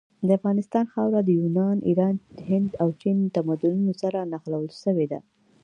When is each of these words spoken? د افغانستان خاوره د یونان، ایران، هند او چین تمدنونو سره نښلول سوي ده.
د 0.27 0.29
افغانستان 0.39 0.85
خاوره 0.93 1.21
د 1.23 1.29
یونان، 1.39 1.77
ایران، 1.89 2.15
هند 2.47 2.69
او 2.81 2.89
چین 3.01 3.17
تمدنونو 3.35 3.93
سره 4.01 4.19
نښلول 4.31 4.65
سوي 4.83 5.05
ده. 5.11 5.19